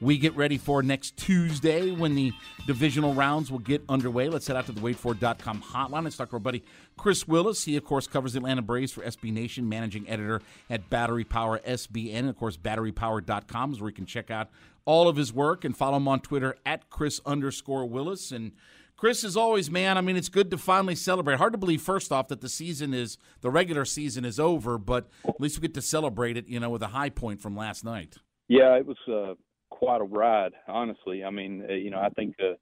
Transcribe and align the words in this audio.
We 0.00 0.18
get 0.18 0.34
ready 0.34 0.58
for 0.58 0.82
next 0.82 1.16
Tuesday 1.16 1.92
when 1.92 2.16
the 2.16 2.32
divisional 2.66 3.14
rounds 3.14 3.52
will 3.52 3.60
get 3.60 3.84
underway. 3.88 4.28
Let's 4.28 4.44
head 4.44 4.56
out 4.56 4.66
to 4.66 4.72
the 4.72 4.80
waitfor.com 4.80 5.62
hotline. 5.62 6.02
Let's 6.02 6.16
talk 6.16 6.30
to 6.30 6.34
our 6.34 6.40
buddy 6.40 6.64
Chris 6.96 7.28
Willis. 7.28 7.64
He, 7.64 7.76
of 7.76 7.84
course, 7.84 8.08
covers 8.08 8.32
the 8.32 8.38
Atlanta 8.38 8.60
Braves 8.60 8.90
for 8.90 9.02
SB 9.02 9.32
Nation, 9.32 9.68
managing 9.68 10.08
editor 10.08 10.42
at 10.68 10.90
Battery 10.90 11.22
Power 11.22 11.60
SBN. 11.60 12.14
And, 12.14 12.28
of 12.28 12.36
course, 12.36 12.56
batterypower.com 12.56 13.72
is 13.72 13.80
where 13.80 13.88
you 13.88 13.94
can 13.94 14.04
check 14.04 14.32
out 14.32 14.50
all 14.84 15.06
of 15.06 15.14
his 15.14 15.32
work 15.32 15.64
and 15.64 15.76
follow 15.76 15.96
him 15.96 16.08
on 16.08 16.18
Twitter 16.18 16.56
at 16.66 16.90
Chris 16.90 17.20
underscore 17.24 17.86
Willis. 17.86 18.32
And 18.32 18.50
Chris, 18.96 19.22
as 19.22 19.36
always, 19.36 19.70
man, 19.70 19.96
I 19.96 20.00
mean, 20.00 20.16
it's 20.16 20.28
good 20.28 20.50
to 20.50 20.58
finally 20.58 20.96
celebrate. 20.96 21.38
Hard 21.38 21.52
to 21.52 21.58
believe, 21.58 21.82
first 21.82 22.10
off, 22.10 22.26
that 22.28 22.40
the 22.40 22.48
season 22.48 22.94
is, 22.94 23.16
the 23.42 23.50
regular 23.50 23.84
season 23.84 24.24
is 24.24 24.40
over, 24.40 24.76
but 24.76 25.08
at 25.24 25.40
least 25.40 25.56
we 25.58 25.62
get 25.62 25.74
to 25.74 25.82
celebrate 25.82 26.36
it, 26.36 26.48
you 26.48 26.58
know, 26.58 26.70
with 26.70 26.82
a 26.82 26.88
high 26.88 27.10
point 27.10 27.40
from 27.40 27.56
last 27.56 27.84
night. 27.84 28.16
Yeah, 28.48 28.76
it 28.76 28.86
was. 28.86 28.96
Uh 29.08 29.34
quite 29.74 30.00
a 30.00 30.04
ride, 30.04 30.52
honestly. 30.68 31.24
I 31.24 31.30
mean, 31.30 31.66
uh, 31.68 31.72
you 31.72 31.90
know, 31.90 31.98
I 31.98 32.08
think 32.10 32.36
uh, 32.40 32.54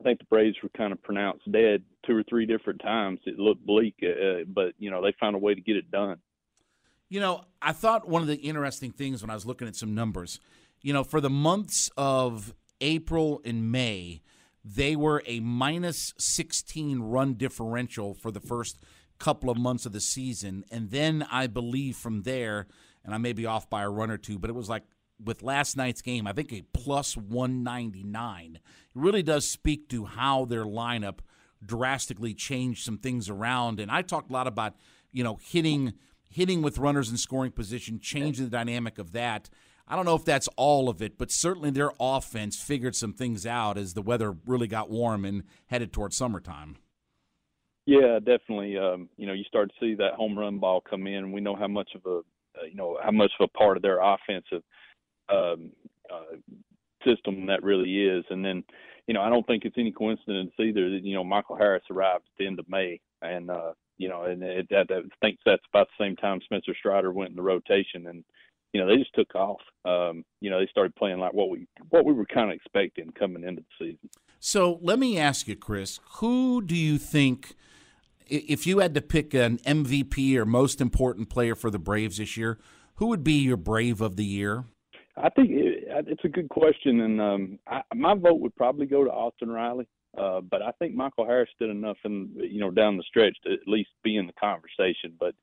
I 0.00 0.04
think 0.04 0.18
the 0.18 0.26
Braves 0.26 0.56
were 0.62 0.68
kind 0.76 0.92
of 0.92 1.02
pronounced 1.02 1.50
dead 1.50 1.82
two 2.06 2.14
or 2.14 2.22
three 2.28 2.44
different 2.44 2.80
times. 2.82 3.20
It 3.24 3.38
looked 3.38 3.64
bleak, 3.64 3.96
uh, 4.02 4.08
uh, 4.08 4.44
but 4.46 4.74
you 4.78 4.90
know, 4.90 5.02
they 5.02 5.14
found 5.18 5.34
a 5.34 5.38
way 5.38 5.54
to 5.54 5.60
get 5.60 5.76
it 5.76 5.90
done. 5.90 6.18
You 7.08 7.20
know, 7.20 7.44
I 7.62 7.72
thought 7.72 8.06
one 8.06 8.20
of 8.20 8.28
the 8.28 8.36
interesting 8.36 8.92
things 8.92 9.22
when 9.22 9.30
I 9.30 9.34
was 9.34 9.46
looking 9.46 9.66
at 9.66 9.76
some 9.76 9.94
numbers, 9.94 10.40
you 10.82 10.92
know, 10.92 11.04
for 11.04 11.22
the 11.22 11.30
months 11.30 11.90
of 11.96 12.54
April 12.82 13.40
and 13.46 13.72
May, 13.72 14.20
they 14.62 14.94
were 14.94 15.22
a 15.24 15.40
minus 15.40 16.12
16 16.18 17.00
run 17.00 17.34
differential 17.34 18.12
for 18.12 18.30
the 18.30 18.40
first 18.40 18.78
couple 19.18 19.48
of 19.48 19.56
months 19.56 19.86
of 19.86 19.92
the 19.92 20.00
season. 20.00 20.64
And 20.70 20.90
then 20.90 21.26
I 21.32 21.46
believe 21.46 21.96
from 21.96 22.24
there, 22.24 22.66
and 23.02 23.14
I 23.14 23.18
may 23.18 23.32
be 23.32 23.46
off 23.46 23.70
by 23.70 23.82
a 23.82 23.88
run 23.88 24.10
or 24.10 24.18
two, 24.18 24.38
but 24.38 24.50
it 24.50 24.54
was 24.54 24.68
like 24.68 24.82
with 25.22 25.42
last 25.42 25.76
night's 25.76 26.02
game, 26.02 26.26
I 26.26 26.32
think 26.32 26.52
a 26.52 26.62
plus 26.72 27.16
199. 27.16 28.54
It 28.56 28.62
really 28.94 29.22
does 29.22 29.48
speak 29.48 29.88
to 29.90 30.04
how 30.04 30.44
their 30.44 30.64
lineup 30.64 31.18
drastically 31.64 32.34
changed 32.34 32.84
some 32.84 32.98
things 32.98 33.28
around. 33.28 33.80
And 33.80 33.90
I 33.90 34.02
talked 34.02 34.30
a 34.30 34.32
lot 34.32 34.46
about, 34.46 34.74
you 35.12 35.24
know, 35.24 35.38
hitting 35.42 35.94
hitting 36.30 36.60
with 36.60 36.78
runners 36.78 37.10
in 37.10 37.16
scoring 37.16 37.50
position, 37.50 37.98
changing 37.98 38.44
the 38.44 38.50
dynamic 38.50 38.98
of 38.98 39.12
that. 39.12 39.48
I 39.86 39.96
don't 39.96 40.04
know 40.04 40.14
if 40.14 40.24
that's 40.24 40.48
all 40.56 40.90
of 40.90 41.00
it, 41.00 41.16
but 41.16 41.30
certainly 41.30 41.70
their 41.70 41.90
offense 41.98 42.60
figured 42.60 42.94
some 42.94 43.14
things 43.14 43.46
out 43.46 43.78
as 43.78 43.94
the 43.94 44.02
weather 44.02 44.36
really 44.46 44.66
got 44.66 44.90
warm 44.90 45.24
and 45.24 45.44
headed 45.66 45.92
towards 45.92 46.16
summertime. 46.16 46.76
Yeah, 47.86 48.18
definitely. 48.18 48.76
Um, 48.76 49.08
you 49.16 49.26
know, 49.26 49.32
you 49.32 49.44
start 49.44 49.70
to 49.70 49.74
see 49.80 49.94
that 49.94 50.12
home 50.12 50.38
run 50.38 50.58
ball 50.58 50.82
come 50.82 51.06
in. 51.06 51.32
We 51.32 51.40
know 51.40 51.56
how 51.56 51.68
much 51.68 51.88
of 51.94 52.02
a, 52.04 52.18
uh, 52.18 52.66
you 52.68 52.74
know, 52.74 52.98
how 53.02 53.10
much 53.10 53.30
of 53.40 53.48
a 53.48 53.58
part 53.58 53.78
of 53.78 53.82
their 53.82 54.00
offensive 54.02 54.62
um, 55.30 55.70
uh, 56.12 56.36
system 57.06 57.46
that 57.46 57.62
really 57.62 58.06
is. 58.06 58.24
And 58.30 58.44
then, 58.44 58.64
you 59.06 59.14
know, 59.14 59.22
I 59.22 59.28
don't 59.28 59.46
think 59.46 59.64
it's 59.64 59.78
any 59.78 59.92
coincidence 59.92 60.52
either 60.58 60.90
that 60.90 61.00
you 61.02 61.14
know 61.14 61.24
Michael 61.24 61.56
Harris 61.56 61.84
arrived 61.90 62.24
at 62.24 62.38
the 62.38 62.46
end 62.46 62.58
of 62.58 62.68
May, 62.68 63.00
and 63.22 63.50
uh, 63.50 63.72
you 63.96 64.08
know, 64.08 64.24
and 64.24 64.42
it, 64.42 64.68
I 64.70 64.84
think 65.20 65.38
that's 65.44 65.62
about 65.72 65.88
the 65.88 66.04
same 66.04 66.16
time 66.16 66.40
Spencer 66.44 66.74
Strider 66.78 67.12
went 67.12 67.30
in 67.30 67.36
the 67.36 67.42
rotation, 67.42 68.06
and 68.06 68.24
you 68.72 68.80
know 68.80 68.86
they 68.86 68.96
just 68.96 69.14
took 69.14 69.34
off. 69.34 69.60
Um, 69.84 70.24
you 70.40 70.50
know, 70.50 70.60
they 70.60 70.66
started 70.66 70.94
playing 70.96 71.18
like 71.18 71.32
what 71.32 71.50
we 71.50 71.66
what 71.90 72.04
we 72.04 72.12
were 72.12 72.26
kind 72.26 72.50
of 72.50 72.56
expecting 72.56 73.10
coming 73.18 73.44
into 73.44 73.62
the 73.62 73.86
season. 73.86 74.10
So 74.40 74.78
let 74.82 74.98
me 74.98 75.18
ask 75.18 75.48
you, 75.48 75.56
Chris, 75.56 76.00
who 76.18 76.62
do 76.62 76.76
you 76.76 76.98
think? 76.98 77.54
If 78.30 78.66
you 78.66 78.80
had 78.80 78.92
to 78.94 79.00
pick 79.00 79.32
an 79.32 79.56
MVP 79.58 80.36
or 80.36 80.44
most 80.44 80.82
important 80.82 81.30
player 81.30 81.54
for 81.54 81.70
the 81.70 81.78
Braves 81.78 82.18
this 82.18 82.36
year, 82.36 82.58
who 82.96 83.06
would 83.06 83.24
be 83.24 83.40
your 83.40 83.56
Brave 83.56 84.02
of 84.02 84.16
the 84.16 84.24
year? 84.24 84.64
I 85.22 85.28
think 85.30 85.50
it, 85.50 85.84
it's 86.06 86.24
a 86.24 86.28
good 86.28 86.48
question, 86.48 87.00
and 87.00 87.20
um, 87.20 87.58
I, 87.66 87.82
my 87.94 88.14
vote 88.14 88.40
would 88.40 88.54
probably 88.56 88.86
go 88.86 89.04
to 89.04 89.10
Austin 89.10 89.50
Riley. 89.50 89.86
Uh, 90.16 90.40
but 90.40 90.62
I 90.62 90.72
think 90.78 90.94
Michael 90.94 91.26
Harris 91.26 91.50
did 91.60 91.70
enough, 91.70 91.98
in 92.04 92.30
you 92.36 92.60
know, 92.60 92.70
down 92.70 92.96
the 92.96 93.04
stretch 93.04 93.36
to 93.44 93.52
at 93.52 93.60
least 93.66 93.90
be 94.02 94.16
in 94.16 94.26
the 94.26 94.32
conversation. 94.32 95.14
But 95.18 95.34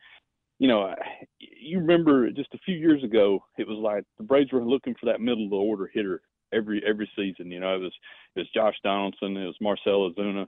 you 0.59 0.67
know, 0.67 0.93
you 1.39 1.79
remember 1.79 2.29
just 2.31 2.53
a 2.53 2.59
few 2.59 2.75
years 2.75 3.03
ago, 3.03 3.43
it 3.57 3.67
was 3.67 3.77
like 3.77 4.03
the 4.17 4.23
Braves 4.23 4.51
were 4.51 4.63
looking 4.63 4.95
for 4.99 5.05
that 5.07 5.21
middle 5.21 5.45
of 5.45 5.51
the 5.51 5.55
order 5.55 5.89
hitter 5.93 6.21
every 6.53 6.81
every 6.87 7.09
season. 7.15 7.51
You 7.51 7.59
know, 7.59 7.75
it 7.75 7.79
was 7.79 7.93
it 8.35 8.39
was 8.39 8.49
Josh 8.53 8.75
Donaldson, 8.83 9.37
it 9.37 9.45
was 9.45 9.57
Marcell 9.61 10.09
Ozuna, 10.09 10.47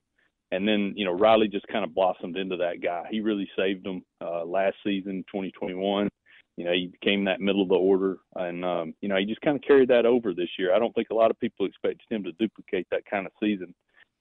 and 0.52 0.68
then 0.68 0.94
you 0.96 1.06
know 1.06 1.14
Riley 1.14 1.48
just 1.48 1.68
kind 1.68 1.86
of 1.86 1.94
blossomed 1.94 2.38
into 2.38 2.58
that 2.58 2.82
guy. 2.82 3.06
He 3.12 3.22
really 3.22 3.50
saved 3.58 3.86
them 3.86 4.04
uh, 4.22 4.46
last 4.46 4.76
season, 4.84 5.24
2021 5.32 6.10
you 6.57 6.66
know, 6.66 6.73
he 6.73 6.88
became 6.88 7.23
that 7.25 7.40
middle 7.40 7.62
of 7.62 7.69
the 7.69 7.75
order, 7.75 8.18
and 8.35 8.66
um, 8.66 8.94
you 9.00 9.07
know, 9.07 9.16
he 9.16 9.25
just 9.25 9.41
kind 9.41 9.56
of 9.56 9.62
carried 9.62 9.90
that 9.90 10.07
over 10.07 10.34
this 10.34 10.50
year. 10.57 10.73
I 10.73 10.79
don't 10.79 10.94
think 10.94 11.09
a 11.12 11.16
lot 11.16 11.29
of 11.29 11.40
people 11.40 11.68
expected 11.68 12.01
him 12.09 12.23
to 12.23 12.31
duplicate 12.34 12.88
that 12.90 13.06
kind 13.09 13.28
of 13.28 13.31
season. 13.41 13.73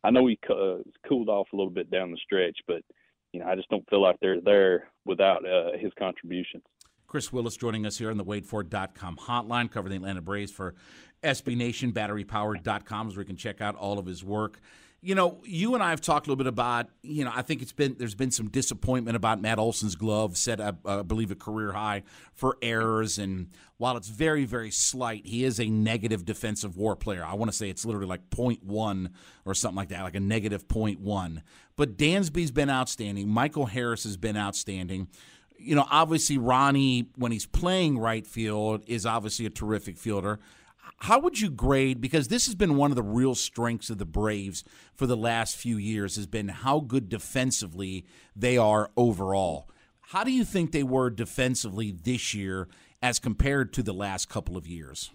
I 0.04 0.10
know 0.10 0.26
he 0.26 0.38
uh, 0.50 0.76
cooled 1.08 1.30
off 1.30 1.48
a 1.52 1.56
little 1.56 1.72
bit 1.72 1.90
down 1.90 2.10
the 2.10 2.18
stretch, 2.18 2.58
but 2.68 2.82
you 3.32 3.40
know, 3.40 3.46
I 3.46 3.56
just 3.56 3.70
don't 3.70 3.88
feel 3.88 4.02
like 4.02 4.16
they're 4.20 4.40
there 4.40 4.88
without 5.06 5.48
uh, 5.48 5.78
his 5.78 5.92
contributions. 5.98 6.62
Chris 7.06 7.32
Willis 7.32 7.56
joining 7.56 7.86
us 7.86 7.96
here 7.96 8.10
on 8.10 8.18
the 8.18 8.24
WadeFord.com 8.24 9.16
hotline, 9.16 9.70
covering 9.70 9.90
the 9.90 9.96
Atlanta 9.96 10.20
Braves 10.20 10.52
for 10.52 10.74
SB 11.22 11.56
Nation, 11.56 11.92
BatteryPowered.com, 11.92 13.08
is 13.08 13.16
where 13.16 13.22
you 13.22 13.26
can 13.26 13.36
check 13.36 13.60
out 13.60 13.76
all 13.76 13.98
of 13.98 14.06
his 14.06 14.22
work 14.22 14.60
you 15.02 15.14
know, 15.14 15.38
you 15.44 15.74
and 15.74 15.82
I 15.82 15.90
have 15.90 16.00
talked 16.00 16.26
a 16.26 16.30
little 16.30 16.42
bit 16.42 16.48
about, 16.48 16.88
you 17.02 17.24
know, 17.24 17.32
I 17.34 17.42
think 17.42 17.62
it's 17.62 17.72
been 17.72 17.96
there's 17.98 18.14
been 18.14 18.30
some 18.30 18.48
disappointment 18.48 19.16
about 19.16 19.40
Matt 19.40 19.58
Olson's 19.58 19.94
glove 19.94 20.36
set 20.36 20.60
I, 20.60 20.72
uh, 20.84 21.00
I 21.00 21.02
believe 21.02 21.30
a 21.30 21.34
career 21.34 21.72
high 21.72 22.02
for 22.32 22.56
errors 22.62 23.18
and 23.18 23.48
while 23.78 23.96
it's 23.96 24.08
very 24.08 24.44
very 24.46 24.70
slight, 24.70 25.26
he 25.26 25.44
is 25.44 25.60
a 25.60 25.68
negative 25.68 26.24
defensive 26.24 26.76
WAR 26.76 26.96
player. 26.96 27.24
I 27.24 27.34
want 27.34 27.50
to 27.52 27.56
say 27.56 27.68
it's 27.68 27.84
literally 27.84 28.06
like 28.06 28.30
0.1 28.30 29.10
or 29.44 29.54
something 29.54 29.76
like 29.76 29.90
that, 29.90 30.02
like 30.02 30.16
a 30.16 30.20
negative 30.20 30.66
0.1. 30.66 31.42
But 31.76 31.98
Dansby's 31.98 32.50
been 32.50 32.70
outstanding. 32.70 33.28
Michael 33.28 33.66
Harris 33.66 34.04
has 34.04 34.16
been 34.16 34.36
outstanding. 34.36 35.08
You 35.58 35.74
know, 35.74 35.86
obviously 35.90 36.38
Ronnie 36.38 37.10
when 37.16 37.32
he's 37.32 37.46
playing 37.46 37.98
right 37.98 38.26
field 38.26 38.82
is 38.86 39.04
obviously 39.04 39.44
a 39.46 39.50
terrific 39.50 39.98
fielder 39.98 40.40
how 40.98 41.18
would 41.20 41.40
you 41.40 41.50
grade 41.50 42.00
because 42.00 42.28
this 42.28 42.46
has 42.46 42.54
been 42.54 42.76
one 42.76 42.90
of 42.90 42.96
the 42.96 43.02
real 43.02 43.34
strengths 43.34 43.90
of 43.90 43.98
the 43.98 44.06
Braves 44.06 44.64
for 44.94 45.06
the 45.06 45.16
last 45.16 45.56
few 45.56 45.76
years 45.76 46.16
has 46.16 46.26
been 46.26 46.48
how 46.48 46.80
good 46.80 47.08
defensively 47.08 48.06
they 48.34 48.56
are 48.56 48.90
overall. 48.96 49.68
How 50.00 50.24
do 50.24 50.30
you 50.30 50.44
think 50.44 50.72
they 50.72 50.82
were 50.82 51.10
defensively 51.10 51.90
this 51.90 52.32
year 52.32 52.68
as 53.02 53.18
compared 53.18 53.72
to 53.74 53.82
the 53.82 53.92
last 53.92 54.28
couple 54.28 54.56
of 54.56 54.66
years? 54.66 55.10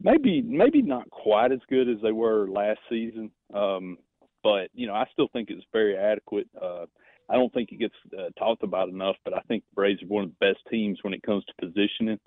Maybe 0.00 0.42
maybe 0.42 0.80
not 0.80 1.10
quite 1.10 1.50
as 1.50 1.58
good 1.68 1.88
as 1.88 1.96
they 2.02 2.12
were 2.12 2.48
last 2.48 2.78
season, 2.88 3.32
um, 3.52 3.98
but 4.44 4.68
you 4.72 4.86
know 4.86 4.94
I 4.94 5.06
still 5.12 5.28
think 5.32 5.50
it's 5.50 5.64
very 5.72 5.96
adequate. 5.96 6.48
Uh, 6.60 6.86
I 7.28 7.34
don't 7.34 7.52
think 7.52 7.72
it 7.72 7.80
gets 7.80 7.94
uh, 8.16 8.30
talked 8.38 8.62
about 8.62 8.88
enough, 8.88 9.16
but 9.24 9.34
I 9.34 9.40
think 9.48 9.64
the 9.64 9.74
Braves 9.74 10.02
are 10.02 10.06
one 10.06 10.24
of 10.24 10.30
the 10.30 10.46
best 10.46 10.60
teams 10.70 10.98
when 11.02 11.14
it 11.14 11.22
comes 11.22 11.44
to 11.46 11.66
positioning 11.66 12.20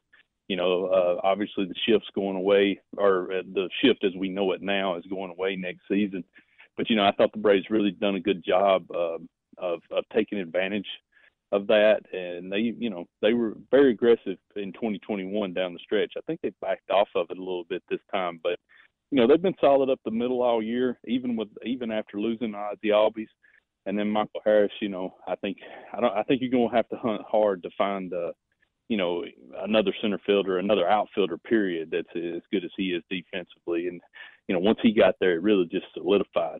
you 0.52 0.58
know, 0.58 0.88
uh, 0.88 1.26
obviously 1.26 1.64
the 1.64 1.74
shift's 1.88 2.10
going 2.14 2.36
away, 2.36 2.78
or 2.98 3.32
uh, 3.32 3.42
the 3.54 3.70
shift 3.82 4.04
as 4.04 4.12
we 4.18 4.28
know 4.28 4.52
it 4.52 4.62
now 4.62 4.98
is 4.98 5.06
going 5.06 5.32
away 5.32 5.56
next 5.56 5.80
season. 5.90 6.26
But 6.76 6.90
you 6.90 6.98
know, 6.98 7.06
I 7.06 7.14
thought 7.14 7.32
the 7.32 7.40
Braves 7.40 7.70
really 7.70 7.92
done 7.92 8.16
a 8.16 8.20
good 8.20 8.44
job 8.44 8.84
uh, 8.94 9.20
of 9.58 9.80
of 9.90 10.04
taking 10.14 10.40
advantage 10.40 10.88
of 11.54 11.68
that, 11.68 12.02
and 12.12 12.52
they, 12.52 12.76
you 12.78 12.90
know, 12.90 13.06
they 13.22 13.32
were 13.32 13.54
very 13.72 13.92
aggressive 13.92 14.38
in 14.58 14.74
2021 14.74 15.54
down 15.54 15.72
the 15.72 15.80
stretch. 15.80 16.12
I 16.18 16.22
think 16.28 16.42
they 16.42 16.52
backed 16.60 16.92
off 16.92 17.08
of 17.16 17.28
it 17.30 17.38
a 17.38 17.42
little 17.42 17.64
bit 17.70 17.82
this 17.90 18.02
time, 18.14 18.42
but 18.44 18.60
you 19.10 19.22
know, 19.22 19.28
they've 19.28 19.42
been 19.42 19.56
solid 19.62 19.90
up 19.90 20.00
the 20.04 20.12
middle 20.12 20.42
all 20.42 20.62
year, 20.62 21.00
even 21.08 21.38
with 21.38 21.48
even 21.66 21.92
after 21.92 22.20
losing 22.20 22.52
the 22.52 22.90
Albies. 22.90 23.32
And 23.86 23.98
then 23.98 24.10
Michael 24.10 24.42
Harris, 24.44 24.74
you 24.82 24.90
know, 24.90 25.16
I 25.30 25.36
think 25.36 25.60
I 25.94 26.02
don't 26.02 26.14
I 26.14 26.24
think 26.24 26.42
you're 26.42 26.52
gonna 26.52 26.76
have 26.76 26.90
to 26.90 26.98
hunt 26.98 27.22
hard 27.26 27.64
to 27.64 27.70
find 27.78 28.14
uh 28.14 28.34
you 28.92 28.98
know 28.98 29.24
another 29.64 29.94
center 30.02 30.20
fielder, 30.26 30.60
another 30.60 30.86
outfielder, 30.86 31.38
period. 31.38 31.88
That's 31.94 32.14
as 32.14 32.42
good 32.52 32.66
as 32.66 32.72
he 32.76 32.88
is 32.88 33.02
defensively. 33.10 33.88
And 33.88 34.02
you 34.50 34.54
know 34.54 34.60
once 34.60 34.80
he 34.84 34.92
got 34.92 35.16
there, 35.22 35.32
it 35.36 35.42
really 35.42 35.66
just 35.72 35.86
solidified 35.94 36.60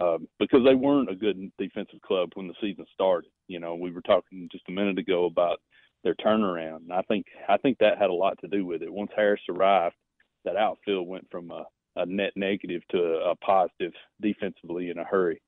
um, 0.00 0.26
because 0.38 0.60
they 0.64 0.74
weren't 0.74 1.10
a 1.10 1.14
good 1.14 1.52
defensive 1.58 2.00
club 2.00 2.30
when 2.32 2.48
the 2.48 2.54
season 2.62 2.86
started. 2.94 3.30
You 3.46 3.60
know 3.60 3.74
we 3.74 3.92
were 3.92 4.00
talking 4.00 4.48
just 4.50 4.64
a 4.70 4.72
minute 4.72 4.98
ago 4.98 5.26
about 5.26 5.58
their 6.02 6.14
turnaround, 6.14 6.76
and 6.76 6.94
I 6.94 7.02
think 7.02 7.26
I 7.46 7.58
think 7.58 7.76
that 7.80 7.98
had 7.98 8.08
a 8.08 8.14
lot 8.14 8.38
to 8.40 8.48
do 8.48 8.64
with 8.64 8.80
it. 8.80 8.90
Once 8.90 9.10
Harris 9.14 9.42
arrived, 9.50 9.96
that 10.46 10.56
outfield 10.56 11.06
went 11.06 11.26
from 11.30 11.50
a, 11.50 11.64
a 11.96 12.06
net 12.06 12.32
negative 12.36 12.80
to 12.92 12.98
a, 13.02 13.32
a 13.32 13.36
positive 13.36 13.92
defensively 14.22 14.88
in 14.88 14.96
a 14.96 15.04
hurry. 15.04 15.42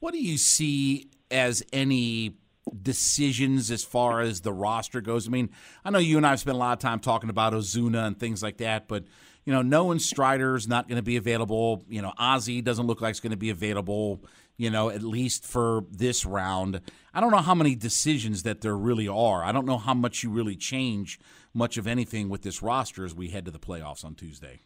What 0.00 0.12
do 0.12 0.20
you 0.20 0.38
see 0.38 1.08
as 1.30 1.62
any 1.72 2.34
decisions 2.82 3.70
as 3.70 3.84
far 3.84 4.20
as 4.20 4.40
the 4.40 4.52
roster 4.52 5.00
goes? 5.00 5.26
I 5.26 5.30
mean, 5.30 5.50
I 5.84 5.90
know 5.90 5.98
you 5.98 6.16
and 6.16 6.26
I 6.26 6.30
have 6.30 6.40
spent 6.40 6.56
a 6.56 6.58
lot 6.58 6.72
of 6.72 6.78
time 6.78 7.00
talking 7.00 7.30
about 7.30 7.52
Ozuna 7.52 8.06
and 8.06 8.18
things 8.18 8.42
like 8.42 8.58
that, 8.58 8.88
but 8.88 9.04
you 9.44 9.52
know, 9.52 9.62
knowing 9.62 9.98
Strider's 9.98 10.68
not 10.68 10.88
going 10.88 10.96
to 10.96 11.02
be 11.02 11.16
available, 11.16 11.84
you 11.88 12.00
know, 12.00 12.12
Ozzie 12.16 12.62
doesn't 12.62 12.86
look 12.86 13.00
like 13.00 13.10
it's 13.10 13.20
going 13.20 13.32
to 13.32 13.36
be 13.36 13.50
available, 13.50 14.24
you 14.56 14.70
know, 14.70 14.88
at 14.88 15.02
least 15.02 15.44
for 15.44 15.84
this 15.90 16.24
round. 16.24 16.80
I 17.12 17.20
don't 17.20 17.32
know 17.32 17.38
how 17.38 17.54
many 17.54 17.74
decisions 17.74 18.44
that 18.44 18.60
there 18.60 18.76
really 18.76 19.08
are. 19.08 19.42
I 19.42 19.50
don't 19.50 19.66
know 19.66 19.78
how 19.78 19.94
much 19.94 20.22
you 20.22 20.30
really 20.30 20.56
change 20.56 21.18
much 21.52 21.76
of 21.76 21.86
anything 21.86 22.28
with 22.28 22.42
this 22.42 22.62
roster 22.62 23.04
as 23.04 23.14
we 23.14 23.28
head 23.28 23.44
to 23.46 23.50
the 23.50 23.58
playoffs 23.58 24.04
on 24.04 24.14
Tuesday. 24.14 24.60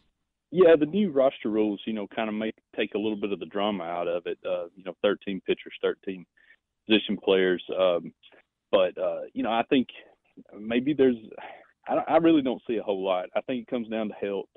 Yeah, 0.51 0.75
the 0.79 0.85
new 0.85 1.11
roster 1.11 1.49
rules, 1.49 1.81
you 1.85 1.93
know, 1.93 2.07
kind 2.07 2.29
of 2.29 2.35
make 2.35 2.55
take 2.75 2.93
a 2.93 2.97
little 2.97 3.17
bit 3.17 3.33
of 3.33 3.39
the 3.39 3.45
drama 3.47 3.83
out 3.83 4.07
of 4.07 4.27
it. 4.27 4.37
Uh, 4.45 4.65
you 4.75 4.83
know, 4.85 4.93
13 5.01 5.41
pitchers, 5.45 5.73
13 5.81 6.25
position 6.87 7.17
players. 7.23 7.63
Um, 7.77 8.13
but 8.71 8.97
uh, 8.97 9.21
you 9.33 9.43
know, 9.43 9.51
I 9.51 9.63
think 9.69 9.87
maybe 10.57 10.93
there's. 10.93 11.17
I, 11.87 12.13
I 12.13 12.17
really 12.17 12.41
don't 12.41 12.61
see 12.67 12.77
a 12.77 12.83
whole 12.83 13.03
lot. 13.03 13.29
I 13.35 13.41
think 13.41 13.61
it 13.61 13.69
comes 13.69 13.87
down 13.87 14.09
to 14.09 14.13
health. 14.15 14.49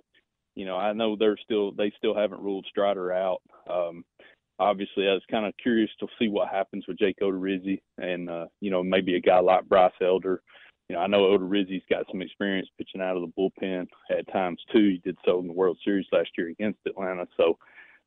You 0.57 0.67
know, 0.67 0.77
I 0.77 0.93
know 0.93 1.17
they're 1.17 1.39
still 1.43 1.73
they 1.73 1.93
still 1.97 2.15
haven't 2.15 2.43
ruled 2.43 2.67
Strider 2.69 3.13
out. 3.13 3.41
Um, 3.71 4.05
obviously, 4.59 5.09
I 5.09 5.13
was 5.13 5.23
kind 5.31 5.47
of 5.47 5.55
curious 5.63 5.91
to 6.01 6.07
see 6.19 6.29
what 6.29 6.49
happens 6.49 6.85
with 6.87 6.99
Jake 6.99 7.19
Odorizzi 7.23 7.81
and 7.99 8.29
uh, 8.29 8.47
you 8.61 8.71
know 8.71 8.83
maybe 8.83 9.17
a 9.17 9.21
guy 9.21 9.39
like 9.39 9.69
Bryce 9.69 9.93
Elder 10.03 10.43
you 10.91 10.97
know, 10.97 11.03
I 11.03 11.07
know 11.07 11.21
Odorizzi's 11.21 11.85
got 11.89 12.05
some 12.11 12.21
experience 12.21 12.69
pitching 12.77 13.01
out 13.01 13.17
of 13.17 13.23
the 13.23 13.33
bullpen 13.39 13.87
at 14.11 14.27
times 14.33 14.61
too. 14.73 14.89
He 14.89 15.01
did 15.05 15.17
so 15.25 15.39
in 15.39 15.47
the 15.47 15.53
World 15.53 15.79
Series 15.85 16.07
last 16.11 16.31
year 16.37 16.49
against 16.49 16.81
Atlanta. 16.85 17.29
So, 17.37 17.59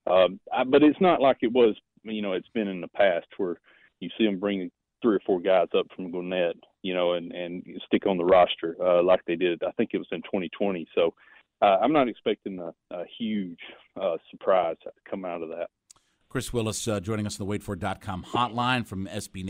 um, 0.06 0.38
I, 0.52 0.66
but 0.66 0.84
it's 0.84 1.00
not 1.00 1.22
like 1.22 1.38
it 1.44 1.52
was, 1.54 1.78
you 2.04 2.22
know, 2.22 2.34
it's 2.34 2.50
been 2.54 2.68
in 2.68 2.82
the 2.82 2.90
past 2.90 3.28
where 3.38 3.56
you 4.04 4.10
see 4.18 4.26
them 4.26 4.40
bring 4.40 4.70
three 5.02 5.16
or 5.16 5.22
four 5.26 5.40
guys 5.40 5.68
up 5.78 5.88
from 5.96 6.12
Gwinnett, 6.12 6.56
you 6.82 6.94
know, 6.94 7.14
and 7.14 7.32
and 7.32 7.64
stick 7.86 8.06
on 8.06 8.18
the 8.18 8.26
roster 8.26 8.76
uh, 8.82 9.04
like 9.04 9.22
they 9.26 9.36
did. 9.36 9.62
I 9.64 9.72
think 9.72 9.92
it 9.94 9.98
was 9.98 10.08
in 10.12 10.22
2020. 10.22 10.88
So, 10.96 11.14
uh, 11.62 11.78
I'm 11.82 11.94
not 11.94 12.08
expecting 12.08 12.60
a, 12.60 12.74
a 12.96 13.04
huge 13.18 13.60
uh, 14.00 14.18
surprise 14.32 14.78
to 14.84 14.92
come 15.10 15.26
out 15.26 15.42
of 15.42 15.50
that. 15.50 15.70
Chris 16.34 16.52
Willis 16.52 16.88
uh, 16.88 17.00
joining 17.00 17.28
us 17.28 17.40
on 17.40 17.48
the 17.48 17.60
waitfor.com 17.60 18.24
hotline 18.24 18.88
from 18.88 19.06
SB 19.06 19.46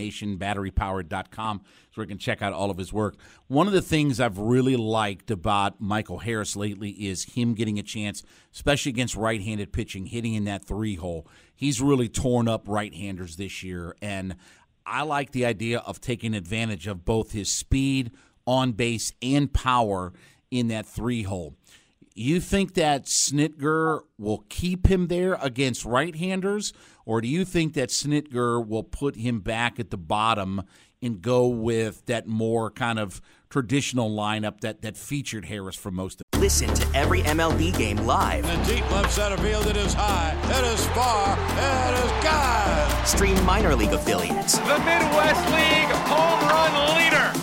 so 1.96 2.02
we 2.02 2.06
can 2.06 2.18
check 2.18 2.42
out 2.42 2.52
all 2.52 2.70
of 2.70 2.78
his 2.78 2.92
work. 2.92 3.16
One 3.48 3.68
of 3.68 3.74
the 3.74 3.82
things 3.82 4.20
I've 4.20 4.38
really 4.38 4.76
liked 4.76 5.32
about 5.32 5.80
Michael 5.80 6.18
Harris 6.18 6.58
lately 6.58 6.90
is 6.90 7.24
him 7.24 7.54
getting 7.54 7.80
a 7.80 7.84
chance, 7.84 8.22
especially 8.54 8.90
against 8.90 9.16
right 9.16 9.42
handed 9.42 9.72
pitching, 9.72 10.08
hitting 10.08 10.34
in 10.34 10.44
that 10.44 10.66
three 10.66 10.96
hole. 10.96 11.26
He's 11.56 11.80
really 11.80 12.10
torn 12.10 12.50
up 12.50 12.68
right 12.68 12.94
handers 12.94 13.38
this 13.38 13.64
year, 13.64 13.96
and 14.02 14.36
I 14.86 15.04
like 15.04 15.32
the 15.32 15.46
idea 15.46 15.80
of 15.80 16.02
taking 16.02 16.34
advantage 16.34 16.88
of 16.88 17.06
both 17.06 17.32
his 17.32 17.48
speed, 17.48 18.12
on 18.46 18.74
base, 18.74 19.14
and 19.22 19.54
power 19.54 20.12
in 20.52 20.68
that 20.68 20.86
three 20.86 21.24
hole. 21.24 21.56
You 22.16 22.40
think 22.40 22.76
that 22.76 23.06
Snitker 23.06 24.02
will 24.20 24.46
keep 24.50 24.88
him 24.88 25.08
there 25.08 25.34
against 25.42 25.84
right 25.84 26.16
handers, 26.16 26.72
or 27.06 27.22
do 27.22 27.28
you 27.28 27.44
think 27.44 27.74
that 27.74 27.90
Snitker 27.90 28.66
will 28.66 28.84
put 28.84 29.16
him 29.16 29.40
back 29.40 29.80
at 29.80 29.90
the 29.90 29.98
bottom 29.98 30.62
and 31.02 31.22
go 31.22 31.48
with 31.48 32.06
that 32.06 32.28
more 32.28 32.70
kind 32.70 33.00
of 33.00 33.22
traditional 33.50 34.10
lineup 34.10 34.62
that, 34.62 34.82
that 34.84 34.96
featured 34.96 35.46
Harris 35.46 35.76
for 35.76 35.92
most 35.92 36.22
of 36.22 36.40
Listen 36.40 36.74
to 36.74 36.88
every 36.96 37.22
MLB 37.22 37.78
game 37.78 37.98
live. 37.98 38.44
In 38.50 38.60
the 38.60 38.76
deep 38.76 38.92
left 38.92 39.12
center 39.12 39.38
field, 39.38 39.66
it 39.68 39.78
is 39.78 39.94
high, 39.94 40.36
it 40.46 40.66
is 40.74 40.86
far, 40.88 41.38
it 41.40 42.04
is 42.04 42.12
God. 42.24 43.08
Stream 43.08 43.46
minor 43.46 43.76
league 43.76 43.94
affiliates. 43.94 44.58
The 44.58 44.80
Midwest 44.80 45.46
League 45.52 45.96
home 46.08 46.50
run 46.50 46.98
leader. 46.98 47.43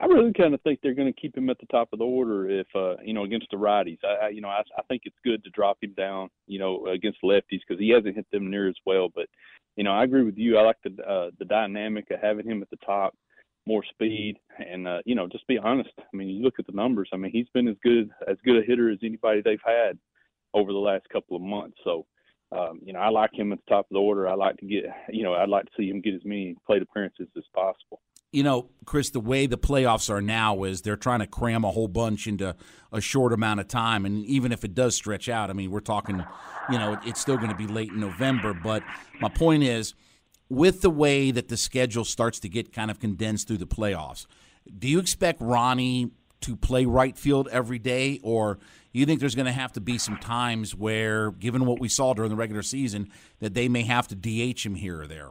I 0.00 0.06
really 0.06 0.32
kind 0.32 0.54
of 0.54 0.62
think 0.62 0.80
they're 0.82 0.94
going 0.94 1.12
to 1.12 1.20
keep 1.20 1.36
him 1.36 1.50
at 1.50 1.58
the 1.58 1.66
top 1.66 1.90
of 1.92 1.98
the 1.98 2.06
order 2.06 2.48
if 2.48 2.66
uh, 2.74 2.94
you 3.04 3.12
know 3.12 3.24
against 3.24 3.48
the 3.50 3.58
righties. 3.58 3.98
I, 4.02 4.26
I 4.26 4.28
you 4.30 4.40
know 4.40 4.48
I, 4.48 4.62
I 4.78 4.82
think 4.88 5.02
it's 5.04 5.16
good 5.24 5.44
to 5.44 5.50
drop 5.50 5.76
him 5.82 5.92
down 5.96 6.30
you 6.46 6.58
know 6.58 6.86
against 6.86 7.22
lefties 7.22 7.60
because 7.66 7.78
he 7.78 7.90
hasn't 7.90 8.16
hit 8.16 8.26
them 8.32 8.50
near 8.50 8.68
as 8.68 8.76
well. 8.86 9.08
But 9.14 9.26
you 9.76 9.84
know 9.84 9.92
I 9.92 10.04
agree 10.04 10.24
with 10.24 10.38
you. 10.38 10.56
I 10.56 10.62
like 10.62 10.78
the 10.82 11.02
uh, 11.04 11.30
the 11.38 11.44
dynamic 11.44 12.10
of 12.10 12.20
having 12.20 12.48
him 12.48 12.62
at 12.62 12.70
the 12.70 12.78
top, 12.78 13.14
more 13.66 13.84
speed, 13.84 14.38
and 14.58 14.88
uh, 14.88 15.00
you 15.04 15.14
know 15.14 15.28
just 15.28 15.46
be 15.46 15.58
honest. 15.58 15.90
I 15.98 16.16
mean 16.16 16.28
you 16.28 16.42
look 16.42 16.58
at 16.58 16.66
the 16.66 16.72
numbers. 16.72 17.10
I 17.12 17.18
mean 17.18 17.32
he's 17.32 17.48
been 17.52 17.68
as 17.68 17.76
good 17.82 18.08
as 18.26 18.38
good 18.42 18.56
a 18.56 18.66
hitter 18.66 18.90
as 18.90 19.00
anybody 19.02 19.42
they've 19.44 19.58
had 19.64 19.98
over 20.54 20.72
the 20.72 20.78
last 20.78 21.06
couple 21.12 21.36
of 21.36 21.42
months. 21.42 21.76
So 21.84 22.06
um, 22.52 22.80
you 22.82 22.94
know 22.94 23.00
I 23.00 23.10
like 23.10 23.34
him 23.34 23.52
at 23.52 23.58
the 23.58 23.70
top 23.70 23.84
of 23.84 23.94
the 23.94 24.00
order. 24.00 24.28
I 24.28 24.34
like 24.34 24.56
to 24.58 24.66
get 24.66 24.84
you 25.10 25.24
know 25.24 25.34
I'd 25.34 25.50
like 25.50 25.66
to 25.66 25.72
see 25.76 25.90
him 25.90 26.00
get 26.00 26.14
as 26.14 26.24
many 26.24 26.56
plate 26.66 26.80
appearances 26.80 27.28
as 27.36 27.44
possible 27.54 28.00
you 28.32 28.42
know, 28.44 28.70
Chris, 28.86 29.10
the 29.10 29.20
way 29.20 29.46
the 29.46 29.58
playoffs 29.58 30.08
are 30.08 30.22
now 30.22 30.62
is 30.64 30.82
they're 30.82 30.96
trying 30.96 31.20
to 31.20 31.26
cram 31.26 31.64
a 31.64 31.70
whole 31.70 31.88
bunch 31.88 32.26
into 32.26 32.54
a 32.92 33.00
short 33.00 33.32
amount 33.32 33.60
of 33.60 33.68
time. 33.68 34.06
And 34.06 34.24
even 34.26 34.52
if 34.52 34.64
it 34.64 34.74
does 34.74 34.94
stretch 34.94 35.28
out, 35.28 35.50
I 35.50 35.52
mean, 35.52 35.70
we're 35.70 35.80
talking, 35.80 36.24
you 36.70 36.78
know, 36.78 36.98
it's 37.04 37.20
still 37.20 37.36
going 37.36 37.50
to 37.50 37.56
be 37.56 37.66
late 37.66 37.90
in 37.90 38.00
November. 38.00 38.54
But 38.54 38.82
my 39.20 39.28
point 39.28 39.64
is, 39.64 39.94
with 40.48 40.80
the 40.80 40.90
way 40.90 41.30
that 41.30 41.48
the 41.48 41.56
schedule 41.56 42.04
starts 42.04 42.40
to 42.40 42.48
get 42.48 42.72
kind 42.72 42.90
of 42.90 43.00
condensed 43.00 43.48
through 43.48 43.58
the 43.58 43.66
playoffs, 43.66 44.26
do 44.78 44.88
you 44.88 44.98
expect 44.98 45.40
Ronnie 45.40 46.10
to 46.42 46.56
play 46.56 46.84
right 46.84 47.16
field 47.16 47.48
every 47.50 47.78
day? 47.78 48.20
Or 48.22 48.58
you 48.92 49.06
think 49.06 49.20
there's 49.20 49.34
going 49.34 49.46
to 49.46 49.52
have 49.52 49.72
to 49.72 49.80
be 49.80 49.98
some 49.98 50.18
times 50.18 50.74
where, 50.74 51.32
given 51.32 51.66
what 51.66 51.80
we 51.80 51.88
saw 51.88 52.14
during 52.14 52.30
the 52.30 52.36
regular 52.36 52.62
season, 52.62 53.08
that 53.40 53.54
they 53.54 53.68
may 53.68 53.82
have 53.82 54.08
to 54.08 54.14
DH 54.14 54.64
him 54.64 54.76
here 54.76 55.02
or 55.02 55.06
there? 55.06 55.30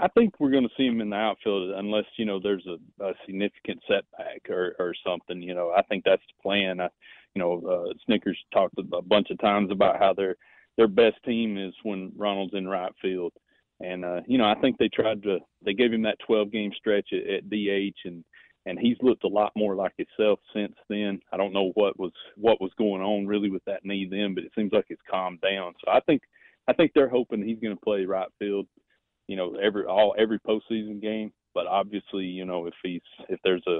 I 0.00 0.08
think 0.08 0.34
we're 0.38 0.50
going 0.50 0.64
to 0.64 0.74
see 0.76 0.86
him 0.86 1.00
in 1.00 1.10
the 1.10 1.16
outfield 1.16 1.70
unless 1.76 2.04
you 2.16 2.24
know 2.24 2.40
there's 2.40 2.66
a, 2.66 3.04
a 3.04 3.12
significant 3.26 3.80
setback 3.86 4.48
or, 4.48 4.74
or 4.78 4.94
something. 5.06 5.42
You 5.42 5.54
know, 5.54 5.72
I 5.76 5.82
think 5.82 6.04
that's 6.04 6.22
the 6.22 6.42
plan. 6.42 6.80
I, 6.80 6.88
you 7.34 7.40
know, 7.40 7.62
uh, 7.64 7.92
Snitker's 8.10 8.38
talked 8.52 8.74
a 8.78 9.02
bunch 9.02 9.30
of 9.30 9.38
times 9.40 9.70
about 9.70 9.98
how 9.98 10.14
their 10.14 10.36
their 10.76 10.88
best 10.88 11.16
team 11.24 11.58
is 11.58 11.74
when 11.82 12.12
Ronald's 12.16 12.54
in 12.54 12.66
right 12.66 12.92
field, 13.02 13.32
and 13.80 14.04
uh, 14.04 14.20
you 14.26 14.38
know 14.38 14.46
I 14.46 14.54
think 14.60 14.78
they 14.78 14.88
tried 14.88 15.22
to 15.24 15.38
they 15.64 15.74
gave 15.74 15.92
him 15.92 16.02
that 16.02 16.18
12 16.26 16.50
game 16.50 16.72
stretch 16.76 17.08
at, 17.12 17.34
at 17.34 17.50
DH 17.50 17.98
and 18.04 18.24
and 18.66 18.78
he's 18.78 18.96
looked 19.00 19.24
a 19.24 19.28
lot 19.28 19.52
more 19.56 19.74
like 19.74 19.94
himself 19.96 20.38
since 20.54 20.74
then. 20.88 21.20
I 21.32 21.36
don't 21.36 21.52
know 21.52 21.72
what 21.74 21.98
was 21.98 22.12
what 22.36 22.60
was 22.60 22.72
going 22.78 23.02
on 23.02 23.26
really 23.26 23.50
with 23.50 23.64
that 23.66 23.84
knee 23.84 24.08
then, 24.10 24.34
but 24.34 24.44
it 24.44 24.52
seems 24.56 24.72
like 24.72 24.86
it's 24.88 25.02
calmed 25.10 25.40
down. 25.40 25.74
So 25.84 25.90
I 25.90 26.00
think 26.00 26.22
I 26.68 26.72
think 26.72 26.92
they're 26.94 27.08
hoping 27.08 27.42
he's 27.42 27.60
going 27.60 27.76
to 27.76 27.84
play 27.84 28.04
right 28.04 28.28
field 28.38 28.66
you 29.30 29.36
know 29.36 29.54
every 29.62 29.84
all 29.84 30.14
every 30.18 30.40
postseason 30.40 31.00
game. 31.00 31.32
But 31.54 31.66
obviously, 31.68 32.24
you 32.24 32.44
know 32.44 32.66
if 32.66 32.74
he's 32.82 33.00
if 33.28 33.38
there's 33.44 33.62
a 33.68 33.78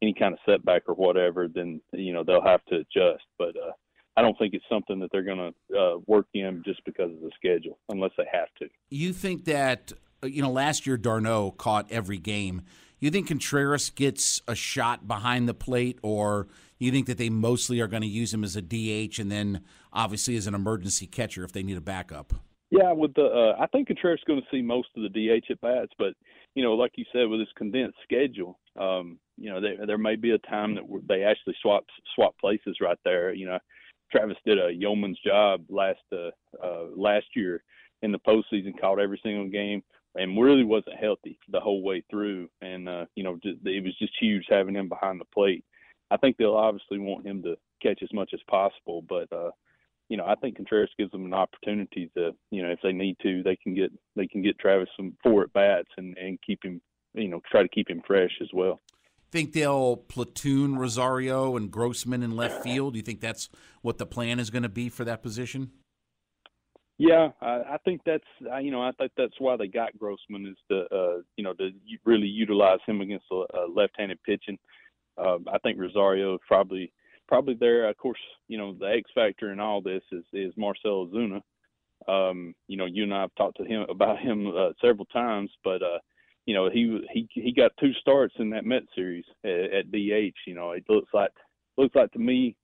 any 0.00 0.14
kind 0.14 0.32
of 0.32 0.38
setback 0.46 0.82
or 0.86 0.94
whatever, 0.94 1.48
then 1.52 1.80
you 1.92 2.12
know 2.12 2.22
they'll 2.22 2.42
have 2.42 2.64
to 2.66 2.76
adjust. 2.76 3.24
But 3.36 3.56
uh, 3.56 3.72
I 4.16 4.22
don't 4.22 4.38
think 4.38 4.54
it's 4.54 4.64
something 4.70 5.00
that 5.00 5.10
they're 5.10 5.24
going 5.24 5.52
to 5.70 5.78
uh, 5.78 5.98
work 6.06 6.26
in 6.34 6.62
just 6.64 6.84
because 6.84 7.10
of 7.10 7.20
the 7.20 7.32
schedule, 7.34 7.78
unless 7.88 8.12
they 8.16 8.26
have 8.32 8.48
to. 8.60 8.68
You 8.88 9.12
think 9.12 9.44
that 9.46 9.92
uh, 10.22 10.28
you 10.28 10.40
know 10.40 10.52
last 10.52 10.86
year 10.86 10.96
d'Arnaud 10.96 11.52
caught 11.52 11.90
every 11.90 12.18
game. 12.18 12.62
You 13.00 13.10
think 13.10 13.26
Contreras 13.26 13.90
gets 13.90 14.40
a 14.46 14.54
shot 14.54 15.08
behind 15.08 15.48
the 15.48 15.54
plate, 15.54 15.98
or 16.02 16.46
you 16.78 16.92
think 16.92 17.08
that 17.08 17.18
they 17.18 17.28
mostly 17.28 17.80
are 17.80 17.88
going 17.88 18.02
to 18.02 18.08
use 18.08 18.32
him 18.32 18.44
as 18.44 18.54
a 18.54 18.62
DH 18.62 19.18
and 19.18 19.32
then 19.32 19.62
obviously 19.92 20.36
as 20.36 20.46
an 20.46 20.54
emergency 20.54 21.06
catcher 21.06 21.42
if 21.44 21.52
they 21.52 21.64
need 21.64 21.76
a 21.76 21.82
backup? 21.82 22.34
Yeah, 22.70 22.92
with 22.92 23.14
the 23.14 23.24
uh, 23.24 23.62
I 23.62 23.66
think 23.68 23.86
Contreras 23.86 24.20
is 24.20 24.24
going 24.26 24.40
to 24.40 24.46
see 24.50 24.60
most 24.60 24.88
of 24.96 25.02
the 25.02 25.08
DH 25.08 25.50
at 25.50 25.60
bats, 25.60 25.92
but 25.98 26.14
you 26.54 26.64
know, 26.64 26.74
like 26.74 26.92
you 26.96 27.04
said, 27.12 27.28
with 27.28 27.40
this 27.40 27.48
condensed 27.56 27.98
schedule, 28.02 28.58
um, 28.78 29.18
you 29.36 29.50
know, 29.50 29.60
there 29.60 29.86
there 29.86 29.98
may 29.98 30.16
be 30.16 30.32
a 30.32 30.38
time 30.38 30.74
that 30.74 30.82
they 31.08 31.22
actually 31.22 31.54
swap 31.62 31.84
swap 32.14 32.34
places 32.40 32.78
right 32.80 32.98
there. 33.04 33.32
You 33.32 33.46
know, 33.46 33.58
Travis 34.10 34.36
did 34.44 34.58
a 34.58 34.72
yeoman's 34.72 35.18
job 35.24 35.64
last 35.68 36.00
uh, 36.12 36.30
uh, 36.62 36.86
last 36.96 37.26
year 37.36 37.62
in 38.02 38.10
the 38.10 38.18
postseason, 38.18 38.78
caught 38.80 38.98
every 38.98 39.20
single 39.22 39.48
game, 39.48 39.82
and 40.16 40.40
really 40.40 40.64
wasn't 40.64 40.96
healthy 40.96 41.38
the 41.48 41.60
whole 41.60 41.82
way 41.82 42.02
through. 42.10 42.48
And 42.62 42.88
uh, 42.88 43.04
you 43.14 43.22
know, 43.22 43.38
just, 43.44 43.58
it 43.64 43.84
was 43.84 43.96
just 43.98 44.12
huge 44.20 44.46
having 44.48 44.74
him 44.74 44.88
behind 44.88 45.20
the 45.20 45.26
plate. 45.32 45.64
I 46.10 46.16
think 46.16 46.36
they'll 46.36 46.54
obviously 46.54 46.98
want 46.98 47.26
him 47.26 47.42
to 47.44 47.56
catch 47.80 48.02
as 48.02 48.12
much 48.12 48.30
as 48.32 48.40
possible, 48.48 49.02
but 49.08 49.32
uh, 49.32 49.50
you 50.08 50.16
know, 50.16 50.24
I 50.24 50.34
think 50.36 50.56
Contreras 50.56 50.90
gives 50.98 51.10
them 51.10 51.24
an 51.24 51.34
opportunity 51.34 52.10
to, 52.16 52.32
you 52.50 52.62
know, 52.62 52.70
if 52.70 52.78
they 52.82 52.92
need 52.92 53.16
to, 53.22 53.42
they 53.42 53.56
can 53.56 53.74
get 53.74 53.90
they 54.14 54.26
can 54.26 54.42
get 54.42 54.58
Travis 54.58 54.88
some 54.96 55.16
four 55.22 55.42
at 55.42 55.52
bats 55.52 55.88
and 55.96 56.16
and 56.16 56.38
keep 56.46 56.64
him 56.64 56.80
you 57.16 57.28
know 57.28 57.40
try 57.50 57.62
to 57.62 57.68
keep 57.68 57.90
him 57.90 58.02
fresh 58.06 58.30
as 58.40 58.48
well. 58.52 58.80
Think 59.32 59.52
they'll 59.52 59.96
platoon 59.96 60.76
Rosario 60.76 61.56
and 61.56 61.70
Grossman 61.70 62.22
in 62.22 62.36
left 62.36 62.62
field? 62.62 62.92
Do 62.92 62.98
you 62.98 63.02
think 63.02 63.20
that's 63.20 63.48
what 63.82 63.98
the 63.98 64.06
plan 64.06 64.38
is 64.38 64.50
going 64.50 64.62
to 64.62 64.68
be 64.68 64.88
for 64.88 65.04
that 65.04 65.22
position? 65.22 65.72
Yeah, 66.98 67.28
I, 67.42 67.62
I 67.72 67.76
think 67.84 68.02
that's 68.06 68.24
you 68.62 68.70
know 68.70 68.82
I 68.82 68.92
think 68.92 69.12
that's 69.16 69.34
why 69.38 69.56
they 69.56 69.66
got 69.66 69.98
Grossman 69.98 70.46
is 70.46 70.56
to 70.70 70.96
uh, 70.96 71.16
you 71.36 71.44
know 71.44 71.54
to 71.54 71.70
really 72.04 72.28
utilize 72.28 72.78
him 72.86 73.00
against 73.00 73.26
a, 73.32 73.44
a 73.54 73.62
left-handed 73.74 74.22
pitching. 74.22 74.58
Uh, 75.18 75.38
I 75.52 75.58
think 75.58 75.78
Rosario 75.78 76.34
is 76.34 76.40
probably 76.46 76.92
probably 77.28 77.54
there. 77.54 77.88
Of 77.88 77.96
course, 77.96 78.20
you 78.48 78.58
know 78.58 78.74
the 78.74 78.86
X 78.86 79.10
factor 79.14 79.52
in 79.52 79.60
all 79.60 79.80
this 79.80 80.02
is 80.12 80.24
is 80.32 80.52
Marcell 80.56 81.06
Ozuna. 81.06 81.40
Um, 82.08 82.54
you 82.68 82.76
know, 82.76 82.86
you 82.86 83.04
and 83.04 83.14
I 83.14 83.22
have 83.22 83.34
talked 83.36 83.56
to 83.58 83.64
him 83.64 83.86
about 83.88 84.18
him 84.18 84.46
uh, 84.48 84.70
several 84.80 85.06
times, 85.06 85.50
but 85.64 85.82
uh, 85.82 85.98
you 86.44 86.54
know 86.54 86.70
he 86.70 87.00
he 87.12 87.28
he 87.32 87.52
got 87.52 87.72
two 87.80 87.92
starts 88.00 88.34
in 88.38 88.50
that 88.50 88.64
Met 88.64 88.82
series 88.94 89.24
at, 89.44 89.50
at 89.50 89.92
DH. 89.92 90.36
You 90.46 90.54
know, 90.54 90.72
it 90.72 90.84
looks 90.88 91.08
like 91.12 91.32
looks 91.76 91.94
like 91.94 92.12
to 92.12 92.18
me. 92.18 92.56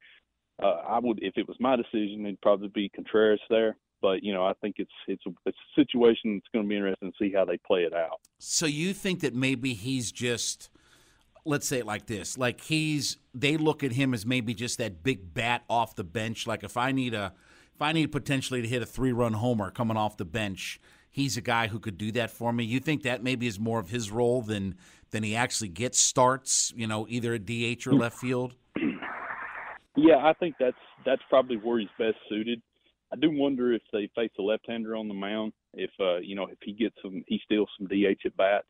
Uh, 0.62 0.82
I 0.86 0.98
would, 0.98 1.18
if 1.22 1.36
it 1.36 1.48
was 1.48 1.56
my 1.58 1.76
decision, 1.76 2.24
it'd 2.24 2.40
probably 2.40 2.68
be 2.68 2.90
Contreras 2.90 3.40
there 3.48 3.76
but 4.02 4.22
you 4.22 4.34
know, 4.34 4.44
I 4.44 4.52
think 4.60 4.76
it's 4.78 4.90
it's 5.06 5.24
a, 5.26 5.30
it's 5.46 5.56
a 5.56 5.80
situation 5.80 6.34
that's 6.34 6.48
going 6.52 6.64
to 6.64 6.68
be 6.68 6.76
interesting 6.76 7.12
to 7.12 7.16
see 7.18 7.32
how 7.32 7.46
they 7.46 7.56
play 7.58 7.82
it 7.82 7.94
out. 7.94 8.20
So 8.38 8.66
you 8.66 8.92
think 8.92 9.20
that 9.20 9.34
maybe 9.34 9.72
he's 9.72 10.12
just 10.12 10.68
let's 11.44 11.66
say 11.66 11.78
it 11.78 11.86
like 11.86 12.06
this 12.06 12.38
like 12.38 12.60
he's 12.60 13.16
they 13.34 13.56
look 13.56 13.82
at 13.82 13.92
him 13.92 14.14
as 14.14 14.24
maybe 14.24 14.54
just 14.54 14.78
that 14.78 15.02
big 15.02 15.34
bat 15.34 15.62
off 15.68 15.96
the 15.96 16.04
bench. 16.04 16.46
Like 16.46 16.62
if 16.62 16.76
i 16.76 16.92
need 16.92 17.14
a 17.14 17.32
if 17.74 17.82
i 17.82 17.92
need 17.92 18.12
potentially 18.12 18.62
to 18.62 18.68
hit 18.68 18.82
a 18.82 18.86
three 18.86 19.12
run 19.12 19.34
homer 19.34 19.70
coming 19.70 19.96
off 19.96 20.16
the 20.16 20.24
bench 20.24 20.80
he's 21.12 21.36
a 21.36 21.40
guy 21.40 21.68
who 21.68 21.78
could 21.78 21.98
do 21.98 22.10
that 22.12 22.30
for 22.30 22.52
me. 22.52 22.64
You 22.64 22.80
think 22.80 23.02
that 23.02 23.22
maybe 23.22 23.46
is 23.46 23.60
more 23.60 23.78
of 23.78 23.90
his 23.90 24.10
role 24.10 24.42
than 24.42 24.76
than 25.10 25.22
he 25.22 25.36
actually 25.36 25.68
gets 25.68 25.98
starts 25.98 26.72
you 26.74 26.86
know 26.86 27.06
either 27.08 27.34
at 27.34 27.44
dh 27.44 27.86
or 27.86 27.92
left 27.92 28.18
field? 28.18 28.54
Yeah 29.94 30.16
i 30.24 30.32
think 30.32 30.54
that's 30.58 30.76
that's 31.04 31.22
probably 31.28 31.56
where 31.56 31.78
he's 31.78 31.88
best 31.98 32.16
suited. 32.28 32.60
I 33.12 33.16
do 33.16 33.30
wonder 33.30 33.72
if 33.74 33.82
they 33.92 34.08
face 34.14 34.30
a 34.38 34.42
left-hander 34.42 34.96
on 34.96 35.06
the 35.06 35.14
mound, 35.14 35.52
if 35.74 35.90
uh, 36.00 36.18
you 36.18 36.34
know 36.34 36.46
if 36.46 36.58
he 36.62 36.72
gets 36.72 36.96
some, 37.02 37.22
he 37.26 37.40
steals 37.44 37.68
some 37.78 37.86
DH 37.86 38.24
at 38.24 38.36
bats. 38.36 38.68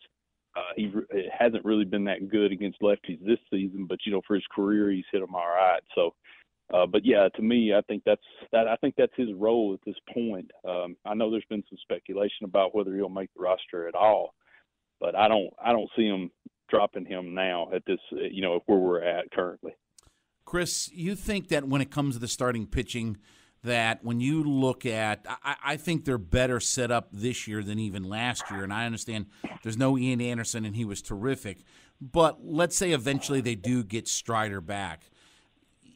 Uh, 0.54 0.72
he 0.76 0.92
hasn't 1.36 1.64
really 1.64 1.84
been 1.84 2.04
that 2.04 2.28
good 2.28 2.52
against 2.52 2.80
lefties 2.82 3.24
this 3.24 3.38
season, 3.50 3.86
but 3.86 3.98
you 4.04 4.12
know 4.12 4.20
for 4.26 4.34
his 4.34 4.44
career 4.54 4.90
he's 4.90 5.04
hit 5.10 5.20
them 5.20 5.34
all 5.34 5.48
right. 5.48 5.82
So, 5.94 6.14
uh, 6.74 6.86
but 6.86 7.04
yeah, 7.04 7.28
to 7.36 7.42
me, 7.42 7.74
I 7.74 7.80
think 7.82 8.02
that's 8.04 8.22
that. 8.52 8.68
I 8.68 8.76
think 8.76 8.94
that's 8.96 9.12
his 9.16 9.32
role 9.34 9.72
at 9.72 9.80
this 9.86 9.96
point. 10.12 10.50
Um, 10.68 10.96
I 11.06 11.14
know 11.14 11.30
there's 11.30 11.44
been 11.48 11.64
some 11.70 11.78
speculation 11.80 12.44
about 12.44 12.74
whether 12.74 12.94
he'll 12.94 13.08
make 13.08 13.30
the 13.34 13.42
roster 13.42 13.88
at 13.88 13.94
all, 13.94 14.34
but 15.00 15.14
I 15.16 15.28
don't 15.28 15.50
I 15.64 15.72
don't 15.72 15.90
see 15.96 16.06
him 16.06 16.30
dropping 16.68 17.06
him 17.06 17.34
now 17.34 17.68
at 17.74 17.84
this 17.86 18.00
you 18.10 18.42
know 18.42 18.60
where 18.66 18.78
we're 18.78 19.02
at 19.02 19.30
currently. 19.30 19.72
Chris, 20.44 20.90
you 20.92 21.14
think 21.14 21.48
that 21.48 21.66
when 21.66 21.80
it 21.80 21.90
comes 21.90 22.14
to 22.14 22.20
the 22.20 22.28
starting 22.28 22.66
pitching 22.66 23.16
that 23.64 24.02
when 24.02 24.20
you 24.20 24.42
look 24.42 24.84
at, 24.84 25.24
I, 25.44 25.56
I, 25.64 25.76
think 25.76 26.04
they're 26.04 26.18
better 26.18 26.58
set 26.58 26.90
up 26.90 27.08
this 27.12 27.46
year 27.46 27.62
than 27.62 27.78
even 27.78 28.02
last 28.02 28.50
year. 28.50 28.64
And 28.64 28.72
I 28.72 28.86
understand 28.86 29.26
there's 29.62 29.76
no 29.76 29.96
Ian 29.96 30.20
Anderson, 30.20 30.64
and 30.64 30.74
he 30.74 30.84
was 30.84 31.00
terrific. 31.00 31.58
But 32.00 32.44
let's 32.44 32.76
say 32.76 32.90
eventually 32.90 33.40
they 33.40 33.54
do 33.54 33.84
get 33.84 34.08
Strider 34.08 34.60
back. 34.60 35.10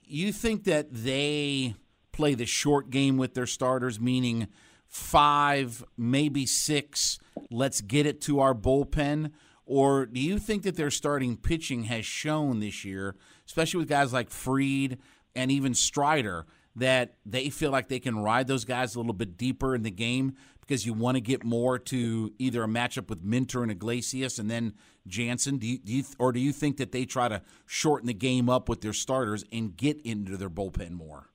You 0.05 0.33
think 0.33 0.65
that 0.65 0.93
they 0.93 1.75
play 2.13 2.35
the 2.35 2.47
short 2.47 2.91
game 2.91 3.17
with 3.17 3.35
their 3.35 3.47
starters, 3.47 3.99
meaning 3.99 4.47
five, 4.87 5.85
maybe 5.97 6.47
six, 6.47 7.19
let's 7.51 7.81
get 7.81 8.07
it 8.07 8.21
to 8.23 8.41
our 8.41 8.55
bullpen? 8.55 9.33
Or 9.67 10.07
do 10.07 10.21
you 10.21 10.39
think 10.39 10.63
that 10.63 10.77
their 10.77 10.93
starting 10.93 11.37
pitching 11.37 11.85
has 11.85 12.07
shown 12.07 12.61
this 12.61 12.85
year, 12.85 13.17
especially 13.47 13.79
with 13.79 13.89
guys 13.89 14.13
like 14.13 14.31
Fried 14.31 14.99
and 15.35 15.51
even 15.51 15.75
Strider? 15.75 16.47
That 16.77 17.15
they 17.25 17.49
feel 17.49 17.71
like 17.71 17.89
they 17.89 18.01
can 18.01 18.19
ride 18.19 18.47
those 18.47 18.67
guys 18.67 18.95
a 18.95 18.99
little 18.99 19.15
bit 19.15 19.39
deeper 19.39 19.75
in 19.75 19.83
the 19.83 19.91
game 19.91 20.37
because 20.67 20.85
you 20.85 20.93
want 20.93 21.17
to 21.17 21.21
get 21.21 21.45
more 21.45 21.79
to 21.79 22.33
either 22.39 22.65
a 22.65 22.67
matchup 22.67 23.09
with 23.09 23.23
Minter 23.23 23.63
and 23.63 23.71
Iglesias 23.71 24.39
and 24.39 24.51
then 24.51 24.75
Jansen? 25.07 25.59
Do 25.59 25.67
you, 25.67 25.79
do 25.79 25.93
you, 25.93 26.05
or 26.19 26.33
do 26.33 26.41
you 26.41 26.53
think 26.53 26.79
that 26.79 26.93
they 26.93 27.05
try 27.05 27.29
to 27.29 27.43
shorten 27.67 28.07
the 28.07 28.15
game 28.15 28.49
up 28.49 28.69
with 28.69 28.81
their 28.81 28.93
starters 28.93 29.45
and 29.53 29.77
get 29.77 30.01
into 30.03 30.37
their 30.37 30.51
bullpen 30.51 30.91
more? 30.91 31.31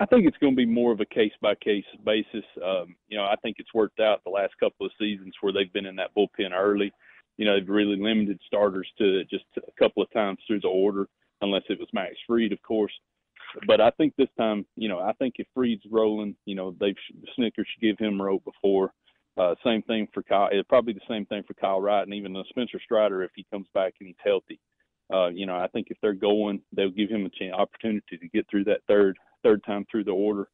I 0.00 0.06
think 0.06 0.26
it's 0.26 0.36
going 0.38 0.52
to 0.52 0.56
be 0.56 0.66
more 0.66 0.92
of 0.92 1.00
a 1.00 1.06
case 1.06 1.32
by 1.40 1.54
case 1.54 1.84
basis. 2.04 2.44
Um, 2.62 2.96
you 3.08 3.16
know, 3.16 3.24
I 3.24 3.34
think 3.42 3.56
it's 3.58 3.72
worked 3.72 4.00
out 4.00 4.22
the 4.24 4.30
last 4.30 4.54
couple 4.58 4.86
of 4.86 4.92
seasons 4.98 5.34
where 5.40 5.52
they've 5.52 5.72
been 5.72 5.86
in 5.86 5.96
that 5.96 6.14
bullpen 6.16 6.52
early. 6.52 6.92
You 7.38 7.44
know, 7.44 7.58
they've 7.58 7.68
really 7.68 7.96
limited 7.96 8.40
starters 8.46 8.88
to 8.98 9.24
just 9.24 9.44
a 9.56 9.72
couple 9.78 10.02
of 10.02 10.10
times 10.12 10.38
through 10.46 10.60
the 10.60 10.68
order, 10.68 11.06
unless 11.42 11.62
it 11.68 11.78
was 11.78 11.88
Max 11.92 12.14
Fried, 12.26 12.52
of 12.52 12.62
course 12.62 12.92
but 13.66 13.80
I 13.80 13.90
think 13.90 14.14
this 14.16 14.28
time, 14.38 14.66
you 14.76 14.88
know, 14.88 15.00
I 15.00 15.12
think 15.14 15.34
if 15.38 15.46
Fried's 15.54 15.82
rolling, 15.90 16.36
you 16.44 16.54
know, 16.54 16.74
they've 16.78 16.96
Snitker 17.38 17.64
should 17.66 17.80
give 17.80 17.98
him 17.98 18.20
rope 18.20 18.44
before. 18.44 18.92
Uh, 19.38 19.54
same 19.64 19.82
thing 19.82 20.08
for 20.14 20.22
Kyle. 20.22 20.48
Probably 20.68 20.94
the 20.94 21.00
same 21.08 21.26
thing 21.26 21.42
for 21.46 21.54
Kyle 21.54 21.80
Wright 21.80 22.04
and 22.04 22.14
even 22.14 22.36
Spencer 22.48 22.80
Strider 22.82 23.22
if 23.22 23.30
he 23.34 23.46
comes 23.50 23.66
back 23.74 23.94
and 24.00 24.06
he's 24.06 24.16
healthy. 24.24 24.58
Uh, 25.12 25.28
you 25.28 25.46
know, 25.46 25.56
I 25.56 25.68
think 25.68 25.88
if 25.90 25.98
they're 26.02 26.14
going, 26.14 26.60
they'll 26.72 26.90
give 26.90 27.10
him 27.10 27.26
a 27.26 27.30
chance, 27.30 27.54
opportunity 27.54 28.16
to 28.18 28.28
get 28.28 28.46
through 28.50 28.64
that 28.64 28.80
third 28.88 29.16
third 29.42 29.62
time 29.64 29.86
through 29.90 30.04
the 30.04 30.12
order. 30.12 30.48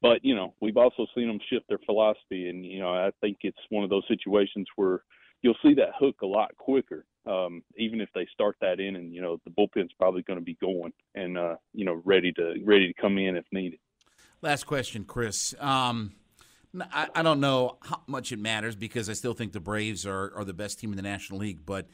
But 0.00 0.24
you 0.24 0.34
know, 0.34 0.54
we've 0.60 0.76
also 0.76 1.06
seen 1.14 1.28
them 1.28 1.38
shift 1.48 1.68
their 1.68 1.78
philosophy, 1.86 2.48
and 2.48 2.64
you 2.64 2.80
know, 2.80 2.92
I 2.92 3.10
think 3.20 3.38
it's 3.42 3.56
one 3.70 3.84
of 3.84 3.90
those 3.90 4.02
situations 4.08 4.66
where 4.76 5.02
you'll 5.42 5.56
see 5.62 5.74
that 5.74 5.90
hook 5.98 6.22
a 6.22 6.26
lot 6.26 6.56
quicker 6.56 7.04
um, 7.26 7.62
even 7.76 8.00
if 8.00 8.08
they 8.14 8.26
start 8.32 8.56
that 8.60 8.80
in, 8.80 8.96
and 8.96 9.14
you 9.14 9.20
know 9.20 9.38
the 9.44 9.50
bullpen's 9.50 9.92
probably 9.98 10.22
going 10.22 10.38
to 10.38 10.44
be 10.44 10.56
going 10.60 10.92
and 11.14 11.38
uh, 11.38 11.56
you 11.72 11.84
know 11.84 12.02
ready 12.04 12.32
to 12.32 12.54
ready 12.64 12.92
to 12.92 13.00
come 13.00 13.18
in 13.18 13.36
if 13.36 13.44
needed. 13.52 13.78
Last 14.40 14.64
question, 14.64 15.04
Chris. 15.04 15.54
Um, 15.60 16.12
I, 16.92 17.08
I, 17.14 17.22
don't 17.22 17.38
know 17.38 17.76
how 17.82 18.02
much 18.08 18.32
it 18.32 18.40
matters 18.40 18.74
because 18.74 19.08
I 19.08 19.12
still 19.12 19.34
think 19.34 19.52
the 19.52 19.60
Braves 19.60 20.04
are, 20.04 20.32
are 20.34 20.44
the 20.44 20.54
best 20.54 20.80
team 20.80 20.90
in 20.90 20.96
the 20.96 21.02
National 21.02 21.38
League, 21.38 21.64
but 21.64 21.86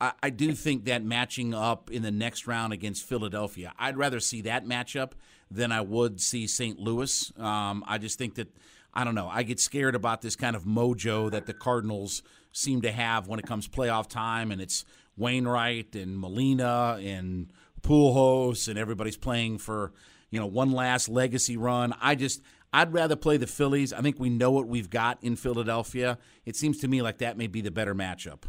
I, 0.00 0.12
I 0.22 0.30
do 0.30 0.52
think 0.52 0.84
that 0.84 1.02
matching 1.02 1.54
up 1.54 1.90
in 1.90 2.02
the 2.02 2.10
next 2.10 2.46
round 2.46 2.72
against 2.74 3.04
Philadelphia, 3.04 3.72
I'd 3.78 3.96
rather 3.96 4.20
see 4.20 4.42
that 4.42 4.66
matchup 4.66 5.12
than 5.50 5.72
I 5.72 5.80
would 5.80 6.20
see 6.20 6.46
St. 6.46 6.78
Louis. 6.78 7.32
Um, 7.38 7.84
I 7.86 7.96
just 7.96 8.18
think 8.18 8.34
that 8.34 8.48
I 8.94 9.02
don't 9.02 9.16
know. 9.16 9.28
I 9.28 9.42
get 9.42 9.58
scared 9.58 9.96
about 9.96 10.22
this 10.22 10.36
kind 10.36 10.54
of 10.54 10.64
mojo 10.64 11.30
that 11.32 11.46
the 11.46 11.52
Cardinals 11.52 12.22
seem 12.52 12.82
to 12.82 12.92
have 12.92 13.26
when 13.26 13.40
it 13.40 13.46
comes 13.46 13.66
playoff 13.68 14.08
time, 14.08 14.52
and 14.52 14.60
it's 14.60 14.84
Wainwright 15.16 15.96
and 15.96 16.16
Molina 16.16 16.98
and 17.02 17.52
Pujols, 17.82 18.68
and 18.68 18.78
everybody's 18.78 19.16
playing 19.16 19.58
for 19.58 19.92
you 20.30 20.38
know 20.38 20.46
one 20.46 20.70
last 20.70 21.08
legacy 21.08 21.56
run. 21.56 21.92
I 22.00 22.14
just 22.14 22.40
I'd 22.72 22.92
rather 22.92 23.16
play 23.16 23.36
the 23.36 23.48
Phillies. 23.48 23.92
I 23.92 24.00
think 24.00 24.18
we 24.18 24.30
know 24.30 24.52
what 24.52 24.68
we've 24.68 24.90
got 24.90 25.22
in 25.22 25.34
Philadelphia. 25.36 26.18
It 26.44 26.56
seems 26.56 26.78
to 26.78 26.88
me 26.88 27.02
like 27.02 27.18
that 27.18 27.36
may 27.36 27.48
be 27.48 27.60
the 27.60 27.70
better 27.72 27.94
matchup. 27.94 28.44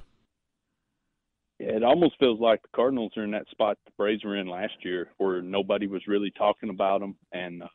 It 1.58 1.84
almost 1.84 2.16
feels 2.20 2.40
like 2.40 2.62
the 2.62 2.70
Cardinals 2.76 3.14
are 3.18 3.24
in 3.24 3.32
that 3.32 3.50
spot 3.50 3.78
the 3.86 3.92
Braves 3.98 4.24
were 4.24 4.36
in 4.36 4.48
last 4.48 4.74
year, 4.84 5.10
where 5.18 5.42
nobody 5.42 5.88
was 5.88 6.06
really 6.06 6.32
talking 6.32 6.70
about 6.70 7.00
them, 7.00 7.16
and 7.32 7.64
uh, 7.64 7.68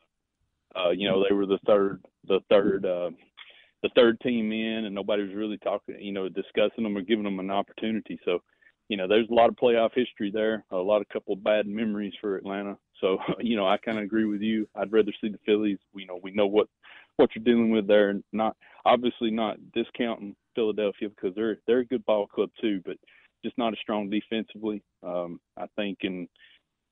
uh, 0.75 0.89
you 0.91 1.09
know, 1.09 1.23
they 1.27 1.33
were 1.33 1.45
the 1.45 1.59
third, 1.65 2.03
the 2.27 2.39
third, 2.49 2.85
uh, 2.85 3.11
the 3.83 3.89
third 3.95 4.19
team 4.21 4.51
in, 4.51 4.85
and 4.85 4.95
nobody 4.95 5.23
was 5.23 5.35
really 5.35 5.57
talking, 5.57 5.95
you 5.99 6.11
know, 6.11 6.29
discussing 6.29 6.83
them 6.83 6.97
or 6.97 7.01
giving 7.01 7.23
them 7.23 7.39
an 7.39 7.51
opportunity. 7.51 8.19
So, 8.25 8.39
you 8.89 8.97
know, 8.97 9.07
there's 9.07 9.29
a 9.29 9.33
lot 9.33 9.49
of 9.49 9.55
playoff 9.55 9.91
history 9.95 10.31
there, 10.31 10.63
a 10.71 10.77
lot 10.77 11.01
of 11.01 11.09
couple 11.09 11.33
of 11.33 11.43
bad 11.43 11.65
memories 11.65 12.13
for 12.21 12.37
Atlanta. 12.37 12.77
So, 12.99 13.17
you 13.39 13.55
know, 13.55 13.67
I 13.67 13.77
kind 13.77 13.97
of 13.97 14.03
agree 14.03 14.25
with 14.25 14.41
you. 14.41 14.67
I'd 14.75 14.91
rather 14.91 15.13
see 15.21 15.29
the 15.29 15.39
Phillies. 15.45 15.79
You 15.95 16.07
know, 16.07 16.19
we 16.21 16.31
know 16.31 16.47
what 16.47 16.67
what 17.17 17.29
you're 17.35 17.43
dealing 17.43 17.71
with 17.71 17.87
there, 17.87 18.09
and 18.09 18.23
not 18.31 18.55
obviously 18.85 19.31
not 19.31 19.57
discounting 19.73 20.35
Philadelphia 20.55 21.09
because 21.09 21.35
they're 21.35 21.57
they're 21.67 21.79
a 21.79 21.85
good 21.85 22.05
ball 22.05 22.27
club 22.27 22.49
too, 22.59 22.81
but 22.85 22.97
just 23.43 23.57
not 23.57 23.73
as 23.73 23.79
strong 23.79 24.09
defensively. 24.09 24.83
Um, 25.03 25.39
I 25.57 25.65
think, 25.75 25.99
and 26.03 26.27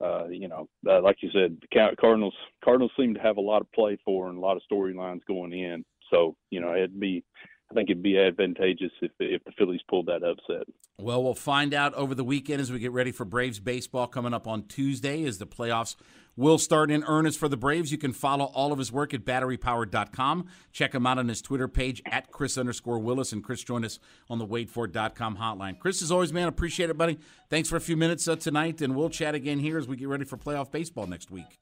uh, 0.01 0.27
you 0.27 0.47
know, 0.47 0.67
uh, 0.87 1.01
like 1.01 1.17
you 1.21 1.29
said, 1.33 1.57
the 1.61 1.95
Cardinals 1.99 2.33
Cardinals 2.63 2.91
seem 2.97 3.13
to 3.13 3.19
have 3.19 3.37
a 3.37 3.41
lot 3.41 3.61
of 3.61 3.71
play 3.71 3.97
for 4.05 4.29
and 4.29 4.37
a 4.37 4.41
lot 4.41 4.57
of 4.57 4.63
storylines 4.71 5.21
going 5.27 5.53
in. 5.53 5.83
So 6.09 6.35
you 6.49 6.61
know, 6.61 6.73
it'd 6.75 6.99
be 6.99 7.23
I 7.71 7.75
think 7.75 7.89
it'd 7.89 8.01
be 8.01 8.17
advantageous 8.17 8.91
if 9.01 9.11
if 9.19 9.43
the 9.43 9.51
Phillies 9.57 9.81
pulled 9.87 10.07
that 10.07 10.23
upset. 10.23 10.67
Well, 10.99 11.23
we'll 11.23 11.33
find 11.33 11.73
out 11.73 11.93
over 11.93 12.15
the 12.15 12.23
weekend 12.23 12.61
as 12.61 12.71
we 12.71 12.79
get 12.79 12.91
ready 12.91 13.11
for 13.11 13.25
Braves 13.25 13.59
baseball 13.59 14.07
coming 14.07 14.33
up 14.33 14.47
on 14.47 14.63
Tuesday 14.63 15.23
as 15.23 15.37
the 15.37 15.47
playoffs 15.47 15.95
will 16.35 16.57
start 16.57 16.89
in 16.89 17.03
earnest 17.03 17.37
for 17.37 17.47
the 17.47 17.57
Braves. 17.57 17.91
You 17.91 17.97
can 17.97 18.13
follow 18.13 18.45
all 18.45 18.71
of 18.71 18.79
his 18.79 18.91
work 18.91 19.13
at 19.13 19.25
batterypower.com. 19.25 20.47
Check 20.71 20.95
him 20.95 21.05
out 21.05 21.17
on 21.17 21.27
his 21.27 21.41
Twitter 21.41 21.67
page 21.67 22.01
at 22.05 22.31
Chris 22.31 22.57
underscore 22.57 22.99
Willis. 22.99 23.33
And 23.33 23.43
Chris 23.43 23.63
join 23.63 23.85
us 23.85 23.99
on 24.29 24.39
the 24.39 24.47
waitfor.com 24.47 25.37
hotline. 25.37 25.77
Chris, 25.77 26.01
as 26.01 26.11
always, 26.11 26.33
man, 26.33 26.47
appreciate 26.47 26.89
it, 26.89 26.97
buddy. 26.97 27.19
Thanks 27.49 27.69
for 27.69 27.75
a 27.75 27.81
few 27.81 27.97
minutes 27.97 28.27
uh, 28.27 28.35
tonight, 28.35 28.81
and 28.81 28.95
we'll 28.95 29.09
chat 29.09 29.35
again 29.35 29.59
here 29.59 29.77
as 29.77 29.87
we 29.87 29.95
get 29.95 30.07
ready 30.07 30.25
for 30.25 30.37
playoff 30.37 30.71
baseball 30.71 31.07
next 31.07 31.29
week. 31.29 31.59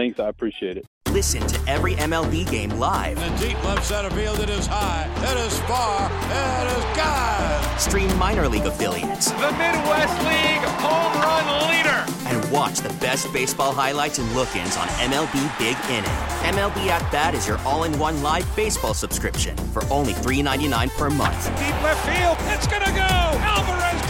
Thanks, 0.00 0.18
I 0.18 0.28
appreciate 0.30 0.78
it. 0.78 0.86
Listen 1.10 1.46
to 1.46 1.60
every 1.68 1.92
MLB 1.92 2.50
game 2.50 2.70
live. 2.78 3.18
In 3.18 3.34
the 3.34 3.48
deep 3.48 3.64
left 3.64 3.84
center 3.84 4.08
field, 4.08 4.40
it 4.40 4.48
is 4.48 4.66
high, 4.66 5.04
it 5.18 5.46
is 5.46 5.60
far, 5.68 6.06
it 6.08 6.78
is 6.78 6.96
God. 6.96 7.78
Stream 7.78 8.16
minor 8.16 8.48
league 8.48 8.64
affiliates. 8.64 9.30
The 9.32 9.52
Midwest 9.60 10.16
League 10.24 10.64
home 10.80 11.20
run 11.20 11.68
leader. 11.68 12.06
And 12.30 12.50
watch 12.50 12.78
the 12.78 12.88
best 12.94 13.30
baseball 13.30 13.74
highlights 13.74 14.18
and 14.18 14.34
look 14.34 14.56
ins 14.56 14.74
on 14.78 14.88
MLB 15.04 15.58
Big 15.58 15.76
Inning. 15.90 16.56
MLB 16.56 16.86
At 16.86 17.12
Bat 17.12 17.34
is 17.34 17.46
your 17.46 17.58
all 17.58 17.84
in 17.84 17.92
one 17.98 18.22
live 18.22 18.48
baseball 18.56 18.94
subscription 18.94 19.54
for 19.74 19.84
only 19.92 20.14
$3.99 20.14 20.96
per 20.96 21.10
month. 21.10 21.44
Deep 21.58 21.82
left 21.82 22.08
field, 22.08 22.38
it's 22.54 22.66
gonna 22.66 22.90
go. 22.92 23.00
Alvarez 23.02 24.00
ties 24.00 24.00
the 24.00 24.06
game. 24.06 24.09